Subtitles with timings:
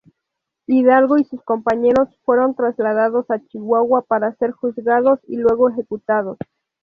[0.65, 6.39] Hidalgo y sus compañeros fueron trasladados a Chihuahua para ser juzgados y luego ejecutados.